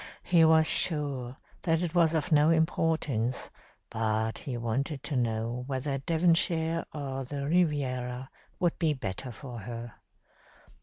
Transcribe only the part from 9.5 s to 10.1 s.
her.